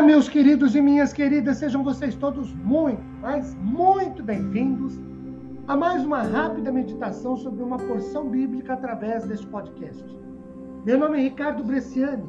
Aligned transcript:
Olá, 0.00 0.06
meus 0.06 0.30
queridos 0.30 0.74
e 0.74 0.80
minhas 0.80 1.12
queridas, 1.12 1.58
sejam 1.58 1.84
vocês 1.84 2.14
todos 2.14 2.54
muito, 2.54 3.02
mas 3.20 3.54
muito 3.56 4.22
bem-vindos 4.22 4.98
a 5.68 5.76
mais 5.76 6.02
uma 6.02 6.22
rápida 6.22 6.72
meditação 6.72 7.36
sobre 7.36 7.62
uma 7.62 7.76
porção 7.76 8.30
bíblica 8.30 8.72
através 8.72 9.26
deste 9.26 9.46
podcast. 9.48 10.02
Meu 10.86 10.98
nome 10.98 11.18
é 11.18 11.24
Ricardo 11.24 11.62
Bresciani, 11.62 12.26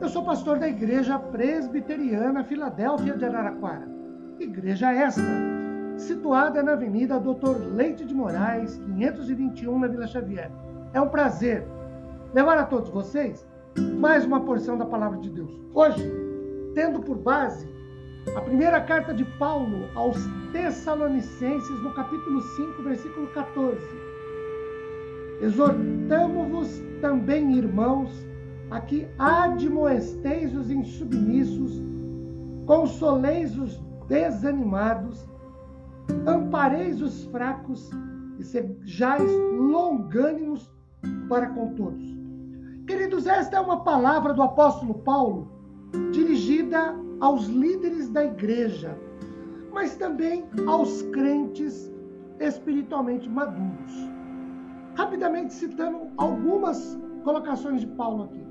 eu 0.00 0.08
sou 0.08 0.24
pastor 0.24 0.60
da 0.60 0.68
Igreja 0.68 1.18
Presbiteriana 1.18 2.44
Filadélfia 2.44 3.16
de 3.16 3.24
Araraquara, 3.24 3.90
igreja 4.38 4.92
esta, 4.92 5.22
situada 5.96 6.62
na 6.62 6.74
Avenida 6.74 7.18
Doutor 7.18 7.56
Leite 7.74 8.04
de 8.04 8.14
Moraes, 8.14 8.78
521, 8.78 9.76
na 9.76 9.88
Vila 9.88 10.06
Xavier. 10.06 10.52
É 10.92 11.00
um 11.00 11.08
prazer 11.08 11.66
levar 12.32 12.58
a 12.58 12.64
todos 12.64 12.90
vocês 12.90 13.44
mais 13.98 14.24
uma 14.24 14.44
porção 14.44 14.78
da 14.78 14.86
Palavra 14.86 15.18
de 15.18 15.30
Deus. 15.30 15.60
Hoje, 15.74 16.31
tendo 16.74 17.00
por 17.00 17.16
base 17.16 17.68
a 18.36 18.40
primeira 18.40 18.80
carta 18.80 19.12
de 19.12 19.24
Paulo 19.24 19.88
aos 19.94 20.16
Tessalonicenses, 20.52 21.82
no 21.82 21.92
capítulo 21.92 22.40
5, 22.40 22.82
versículo 22.82 23.26
14. 23.28 23.78
Exortamo-vos 25.40 26.80
também, 27.00 27.56
irmãos, 27.56 28.10
a 28.70 28.80
que 28.80 29.06
admoesteis 29.18 30.54
os 30.54 30.70
insubmissos, 30.70 31.82
consoleis 32.64 33.58
os 33.58 33.76
desanimados, 34.06 35.28
ampareis 36.26 37.02
os 37.02 37.24
fracos 37.24 37.90
e 38.38 38.44
sejais 38.44 39.30
longânimos 39.58 40.70
para 41.28 41.48
com 41.48 41.74
todos. 41.74 42.02
Queridos, 42.86 43.26
esta 43.26 43.56
é 43.56 43.60
uma 43.60 43.82
palavra 43.82 44.32
do 44.32 44.42
apóstolo 44.42 44.94
Paulo 44.94 45.51
dirigida 46.12 46.94
aos 47.20 47.46
líderes 47.46 48.08
da 48.08 48.24
igreja, 48.24 48.96
mas 49.72 49.96
também 49.96 50.44
aos 50.66 51.02
crentes 51.02 51.90
espiritualmente 52.40 53.28
maduros. 53.28 53.92
Rapidamente 54.94 55.54
citando 55.54 56.08
algumas 56.16 56.98
colocações 57.24 57.80
de 57.80 57.86
Paulo 57.86 58.24
aqui. 58.24 58.42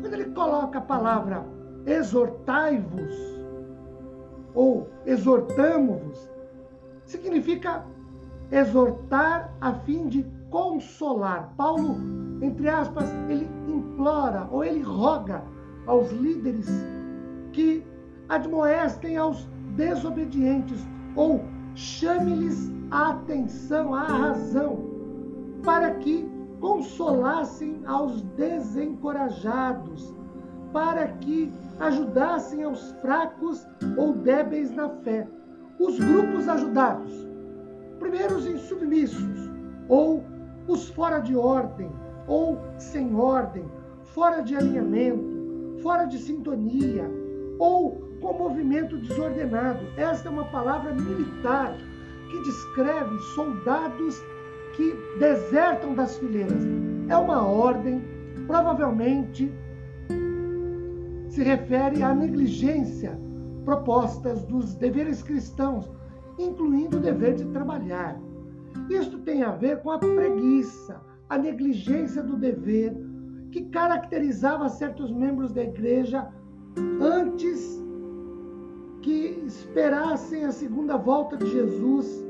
Quando 0.00 0.14
ele 0.14 0.26
coloca 0.26 0.78
a 0.78 0.82
palavra 0.82 1.46
exortai-vos 1.86 3.14
ou 4.54 4.88
exortamo-vos, 5.06 6.30
significa 7.04 7.84
exortar 8.50 9.54
a 9.60 9.72
fim 9.72 10.08
de 10.08 10.26
consolar. 10.50 11.54
Paulo, 11.56 11.96
entre 12.42 12.68
aspas, 12.68 13.08
ele 13.28 13.48
implora 13.66 14.46
ou 14.50 14.62
ele 14.62 14.82
roga 14.82 15.42
aos 15.86 16.10
líderes 16.12 16.68
que 17.52 17.84
admoestem 18.28 19.16
aos 19.16 19.48
desobedientes 19.76 20.80
ou 21.16 21.44
chame-lhes 21.74 22.70
a 22.90 23.10
atenção, 23.10 23.94
a 23.94 24.04
razão, 24.04 24.78
para 25.62 25.94
que 25.94 26.30
consolassem 26.60 27.82
aos 27.86 28.22
desencorajados, 28.22 30.14
para 30.72 31.08
que 31.08 31.52
ajudassem 31.80 32.62
aos 32.62 32.92
fracos 33.00 33.66
ou 33.96 34.12
débeis 34.14 34.70
na 34.70 34.88
fé. 34.88 35.26
Os 35.78 35.98
grupos 35.98 36.48
ajudados, 36.48 37.12
primeiro 37.98 38.36
os 38.36 38.46
insubmissos, 38.46 39.50
ou 39.88 40.22
os 40.68 40.88
fora 40.90 41.18
de 41.18 41.34
ordem, 41.36 41.90
ou 42.26 42.58
sem 42.78 43.14
ordem, 43.14 43.64
fora 44.14 44.42
de 44.42 44.54
alinhamento, 44.54 45.31
fora 45.82 46.04
de 46.04 46.18
sintonia 46.18 47.10
ou 47.58 48.00
com 48.20 48.32
movimento 48.32 48.96
desordenado. 48.96 49.80
Esta 49.96 50.28
é 50.28 50.32
uma 50.32 50.44
palavra 50.44 50.94
militar 50.94 51.76
que 52.30 52.42
descreve 52.42 53.18
soldados 53.34 54.22
que 54.76 54.96
desertam 55.18 55.94
das 55.94 56.16
fileiras. 56.16 56.62
É 57.08 57.16
uma 57.16 57.46
ordem, 57.46 58.02
provavelmente 58.46 59.52
se 61.28 61.42
refere 61.42 62.02
à 62.02 62.14
negligência 62.14 63.18
propostas 63.64 64.44
dos 64.44 64.74
deveres 64.74 65.22
cristãos, 65.22 65.90
incluindo 66.38 66.98
o 66.98 67.00
dever 67.00 67.34
de 67.34 67.44
trabalhar. 67.46 68.20
Isto 68.90 69.18
tem 69.20 69.42
a 69.42 69.52
ver 69.52 69.80
com 69.82 69.90
a 69.90 69.98
preguiça, 69.98 71.00
a 71.28 71.38
negligência 71.38 72.22
do 72.22 72.36
dever, 72.36 72.94
que 73.52 73.66
caracterizava 73.66 74.68
certos 74.70 75.12
membros 75.12 75.52
da 75.52 75.62
igreja 75.62 76.26
antes 77.00 77.80
que 79.02 79.42
esperassem 79.46 80.44
a 80.44 80.50
segunda 80.50 80.96
volta 80.96 81.36
de 81.36 81.46
Jesus 81.50 82.24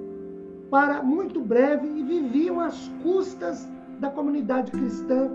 para 0.69 1.01
muito 1.03 1.41
breve 1.41 1.87
e 1.87 2.03
viviam 2.03 2.59
às 2.59 2.89
custas 3.03 3.69
da 4.01 4.11
comunidade 4.11 4.73
cristã 4.73 5.31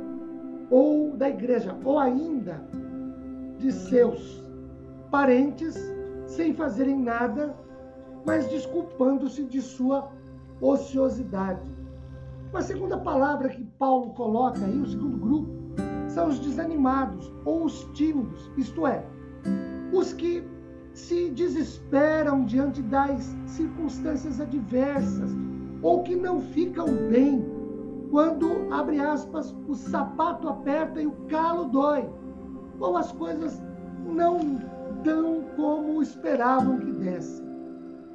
ou 0.69 1.15
da 1.15 1.29
igreja, 1.29 1.77
ou 1.85 1.97
ainda 1.97 2.61
de 3.57 3.71
seus 3.71 4.43
parentes, 5.09 5.77
sem 6.25 6.53
fazerem 6.53 6.99
nada, 6.99 7.55
mas 8.25 8.49
desculpando-se 8.49 9.45
de 9.45 9.61
sua 9.61 10.11
ociosidade. 10.59 11.71
Uma 12.49 12.61
segunda 12.61 12.97
palavra 12.97 13.47
que 13.47 13.63
Paulo 13.79 14.09
coloca 14.15 14.65
aí, 14.65 14.81
o 14.81 14.85
segundo 14.85 15.17
grupo, 15.17 15.56
são 16.17 16.29
os 16.29 16.39
desanimados 16.39 17.31
ou 17.45 17.65
os 17.65 17.83
tímidos, 17.93 18.51
isto 18.57 18.87
é, 18.87 19.05
os 19.93 20.13
que 20.13 20.43
se 20.91 21.29
desesperam 21.29 22.43
diante 22.43 22.81
das 22.81 23.35
circunstâncias 23.45 24.41
adversas 24.41 25.29
ou 25.83 26.01
que 26.01 26.15
não 26.15 26.41
ficam 26.41 26.87
bem 27.11 27.45
quando, 28.09 28.67
abre 28.73 28.99
aspas, 28.99 29.55
o 29.67 29.75
sapato 29.75 30.49
aperta 30.49 30.99
e 30.99 31.05
o 31.05 31.11
calo 31.29 31.65
dói, 31.65 32.09
ou 32.79 32.97
as 32.97 33.11
coisas 33.11 33.61
não 34.03 34.39
dão 35.03 35.43
como 35.55 36.01
esperavam 36.01 36.79
que 36.79 36.91
dessem. 36.93 37.45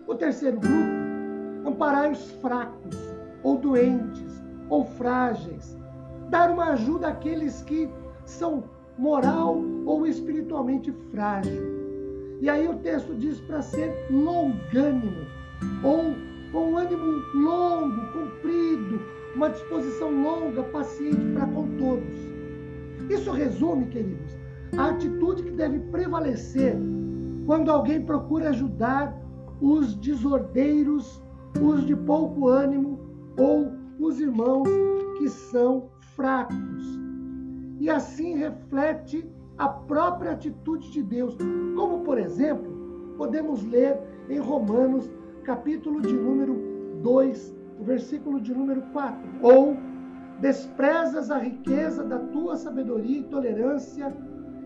O 0.09 0.15
terceiro 0.17 0.59
grupo, 0.59 1.69
amparar 1.69 2.11
os 2.11 2.33
fracos, 2.41 2.97
ou 3.45 3.59
doentes, 3.59 4.43
ou 4.69 4.85
frágeis, 4.85 5.79
dar 6.33 6.51
uma 6.51 6.71
ajuda 6.71 7.09
àqueles 7.09 7.61
que 7.61 7.91
são 8.25 8.65
moral 8.97 9.63
ou 9.85 10.07
espiritualmente 10.07 10.91
frágil. 11.11 11.63
E 12.41 12.49
aí 12.49 12.67
o 12.67 12.77
texto 12.77 13.15
diz 13.15 13.39
para 13.43 13.61
ser 13.61 13.95
longânimo, 14.11 15.27
ou 15.85 16.15
com 16.51 16.73
um 16.73 16.79
ânimo 16.79 17.23
longo, 17.35 18.13
comprido, 18.15 18.99
uma 19.37 19.51
disposição 19.51 20.11
longa, 20.23 20.63
paciente 20.63 21.35
para 21.35 21.47
com 21.49 21.77
todos. 21.77 22.19
Isso 23.11 23.31
resume, 23.31 23.87
queridos, 23.89 24.35
a 24.79 24.89
atitude 24.89 25.43
que 25.43 25.51
deve 25.51 25.81
prevalecer 25.91 26.75
quando 27.45 27.71
alguém 27.71 28.01
procura 28.01 28.49
ajudar 28.49 29.15
os 29.61 29.95
desordeiros, 29.97 31.23
os 31.61 31.87
de 31.87 31.95
pouco 31.95 32.49
ânimo 32.49 32.99
ou 33.39 33.71
os 34.01 34.19
irmãos 34.19 34.67
que 35.19 35.29
são 35.29 35.92
fracos. 36.17 37.01
E 37.81 37.91
assim 37.91 38.37
reflete 38.37 39.29
a 39.59 39.69
própria 39.69 40.33
atitude 40.33 40.91
de 40.91 41.03
Deus. 41.03 41.37
Como, 41.77 42.01
por 42.01 42.19
exemplo, 42.19 43.15
podemos 43.17 43.65
ler 43.65 43.99
em 44.29 44.39
Romanos, 44.39 45.11
capítulo 45.45 46.01
de 46.01 46.13
número 46.13 46.57
2, 47.03 47.55
o 47.81 47.85
versículo 47.85 48.41
de 48.41 48.55
número 48.55 48.83
4. 48.93 49.19
Ou 49.43 49.77
desprezas 50.41 51.31
a 51.31 51.39
riqueza 51.39 52.05
da 52.05 52.19
tua 52.19 52.57
sabedoria 52.57 53.19
e 53.19 53.25
tolerância 53.25 54.15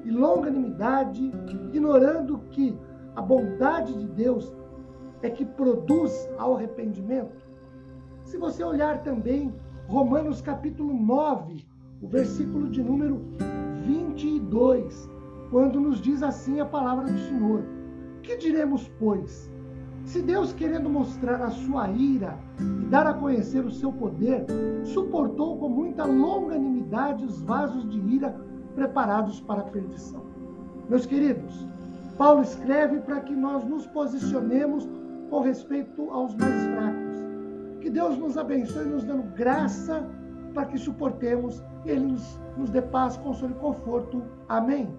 e 0.04 0.10
longanimidade, 0.10 1.32
ignorando 1.48 2.38
que 2.50 2.78
a 3.14 3.22
bondade 3.22 3.94
de 3.94 4.06
Deus 4.06 4.54
é 5.22 5.30
que 5.30 5.44
produz 5.44 6.28
ao 6.38 6.54
arrependimento. 6.54 7.44
Se 8.24 8.36
você 8.36 8.62
olhar 8.62 9.02
também 9.02 9.52
Romanos 9.88 10.40
capítulo 10.40 10.92
9, 10.92 11.64
o 12.02 12.08
versículo 12.08 12.68
de 12.68 12.82
número 12.82 13.22
22, 13.84 15.08
quando 15.48 15.78
nos 15.78 16.00
diz 16.00 16.24
assim 16.24 16.58
a 16.58 16.66
palavra 16.66 17.04
do 17.04 17.18
Senhor: 17.20 17.62
Que 18.20 18.36
diremos, 18.36 18.90
pois? 18.98 19.48
Se 20.04 20.20
Deus, 20.22 20.52
querendo 20.52 20.90
mostrar 20.90 21.40
a 21.40 21.50
sua 21.50 21.88
ira 21.88 22.36
e 22.58 22.86
dar 22.86 23.06
a 23.06 23.14
conhecer 23.14 23.64
o 23.64 23.70
seu 23.70 23.92
poder, 23.92 24.44
suportou 24.82 25.56
com 25.56 25.68
muita 25.68 26.04
longanimidade 26.04 27.24
os 27.24 27.40
vasos 27.42 27.88
de 27.88 27.98
ira 28.12 28.34
preparados 28.74 29.40
para 29.40 29.60
a 29.60 29.66
perdição. 29.66 30.22
Meus 30.88 31.06
queridos, 31.06 31.66
Paulo 32.18 32.42
escreve 32.42 32.98
para 33.00 33.20
que 33.20 33.34
nós 33.36 33.64
nos 33.64 33.86
posicionemos 33.86 34.88
com 35.30 35.40
respeito 35.40 36.10
aos 36.10 36.34
mais 36.34 36.66
fracos 36.74 37.05
que 37.86 37.90
Deus 37.90 38.18
nos 38.18 38.36
abençoe, 38.36 38.84
nos 38.84 39.04
dando 39.04 39.22
graça 39.36 40.04
para 40.52 40.66
que 40.66 40.76
suportemos. 40.76 41.62
Ele 41.84 42.00
nos, 42.00 42.40
nos 42.56 42.68
dê 42.68 42.82
paz, 42.82 43.16
consolo 43.16 43.52
e 43.52 43.60
conforto. 43.60 44.24
Amém. 44.48 44.92